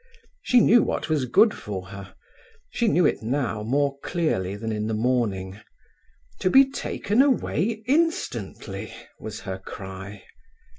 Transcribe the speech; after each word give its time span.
She 0.41 0.61
knew 0.61 0.81
what 0.81 1.09
was 1.09 1.25
good 1.25 1.53
for 1.53 1.89
her; 1.89 2.15
she 2.71 2.87
knew 2.87 3.05
it 3.05 3.21
now 3.21 3.61
more 3.61 3.99
clearly 3.99 4.55
than 4.55 4.71
in 4.71 4.87
the 4.87 4.95
morning. 4.95 5.59
To 6.39 6.49
be 6.49 6.67
taken 6.71 7.21
away 7.21 7.83
instantly! 7.85 8.95
was 9.19 9.41
her 9.41 9.59
cry. 9.59 10.23